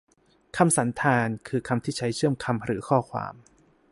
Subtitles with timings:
[0.57, 3.33] คำสันธาน คือคำที่ใช้เชื่อมคำหรือข้อความ